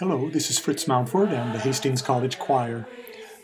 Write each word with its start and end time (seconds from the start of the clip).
this 0.00 0.50
is 0.50 0.58
Fritz 0.58 0.86
Mountford 0.86 1.30
and 1.30 1.54
the 1.54 1.58
Hastings 1.58 2.00
College 2.00 2.38
Choir. 2.38 2.88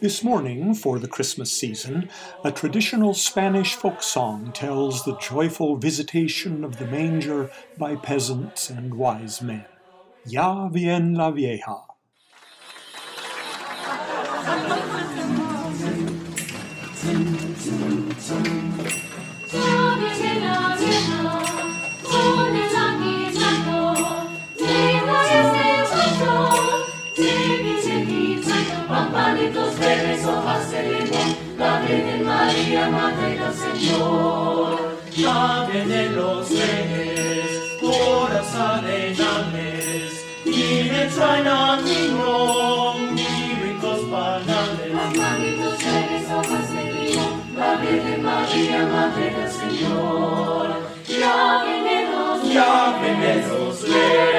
This 0.01 0.25
morning, 0.25 0.75
for 0.75 0.99
the 0.99 1.07
Christmas 1.07 1.53
season, 1.53 2.09
a 2.43 2.51
traditional 2.51 3.13
Spanish 3.13 3.75
folk 3.75 4.03
song 4.03 4.53
tells 4.53 5.05
the 5.05 5.19
joyful 5.19 5.77
visitation 5.77 6.65
of 6.65 6.79
the 6.79 6.87
manger 6.87 7.51
by 7.77 7.95
peasants 7.95 8.71
and 8.71 8.95
wise 8.95 9.43
men. 9.43 9.67
Ya 10.25 10.69
bien 10.69 11.13
la 11.13 11.31
vieja. 11.31 11.83
Señor. 33.57 34.97
Ya 35.17 35.67
vienen 35.73 36.15
los 36.15 36.51
reyes, 36.51 37.63
horas 37.83 38.55
arenales, 38.55 40.25
y 40.45 40.91
me 40.91 41.07
traen 41.07 41.47
a 41.49 41.77
mi 41.79 43.15
mi 43.15 43.55
ricos 43.63 44.01
panales. 44.11 44.93
Pampalitos 44.93 45.79
verdes, 45.79 46.31
hojas 46.31 46.73
de 46.75 46.85
limón, 46.93 47.35
la 47.57 47.77
Virgen 47.77 48.23
María, 48.23 48.87
Madre 48.93 49.31
del 49.31 49.51
Señor. 49.51 50.67
Ya 51.09 51.65
vienen 51.65 52.13
los 52.13 52.53
Ya 52.53 52.99
vienen 53.01 53.49
los 53.49 53.83
reyes, 53.83 54.36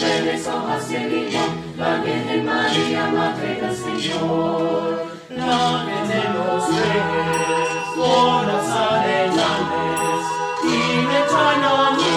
Verdes, 0.00 0.48
hojas 0.48 0.88
de 0.88 0.98
limón, 0.98 1.50
la 1.76 1.96
Virgen 2.02 2.44
María, 2.44 3.06
Madre 3.06 3.60
del 3.60 3.76
Señor. 3.76 5.06
Ya 5.30 5.84
vienen 5.86 6.34
los 6.34 6.68
reyes, 6.68 7.68
horas 7.96 8.70
arenales, 8.70 10.24
y 10.64 10.96
me 11.06 11.20
traen 11.28 11.64
a 11.64 11.90
mi 11.96 12.12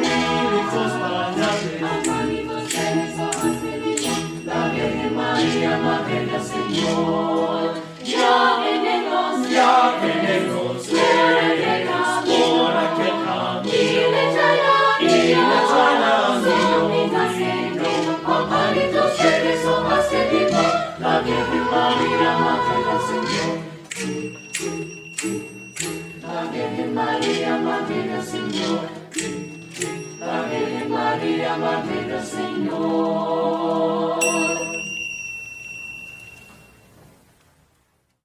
mi 0.00 0.14
ricos 0.50 0.92
panales. 1.00 1.80
Pampalitos 1.80 2.64
verdes, 2.72 3.20
hojas 3.20 3.62
de 3.62 3.72
limón, 3.78 4.42
la 4.44 4.68
Virgen 4.68 5.16
María, 5.16 5.78
Madre 5.78 6.26
del 6.26 6.42
Señor. 6.42 7.55
La 20.98 21.20
Virgen 21.20 21.64
María, 21.70 22.38
Madre 22.38 22.76
del 22.86 23.00
Señor. 23.08 23.58
La 26.22 26.40
Virgen 26.50 26.94
María, 26.94 27.58
Madre 27.58 28.02
del 28.08 28.22
Señor. 28.22 28.80
La 30.20 30.42
Virgen 30.42 30.90
María, 30.90 31.56
Madre 31.56 32.04
del 32.04 32.24
Señor. 32.24 33.55